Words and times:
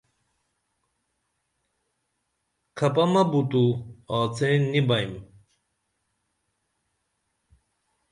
کھپہ 2.77 3.03
مہ 3.11 3.23
بو 3.31 3.39
تو 3.51 3.63
آڅِین 4.17 4.61
نی 4.71 4.81
بئیم 4.87 5.11